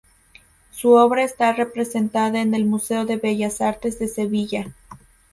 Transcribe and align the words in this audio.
Su 0.71 0.93
obra 0.93 1.21
está 1.23 1.53
representada 1.53 2.41
en 2.41 2.55
el 2.55 2.65
museo 2.65 3.05
de 3.05 3.17
Bellas 3.17 3.61
Artes 3.61 3.99
de 3.99 4.07
Sevilla. 4.07 4.73